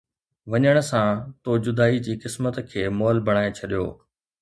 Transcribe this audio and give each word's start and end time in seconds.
وڃڻ 0.51 0.75
سان، 0.89 1.09
تو 1.43 1.51
جدائي 1.65 1.97
جي 2.05 2.13
قسمت 2.23 2.55
کي 2.69 2.81
مئل 2.99 3.17
بڻائي 3.27 3.49
ڇڏيو 3.57 3.85